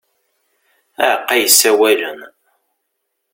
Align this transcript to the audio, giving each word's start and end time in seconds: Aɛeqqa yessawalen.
Aɛeqqa 1.07 1.35
yessawalen. 1.41 2.19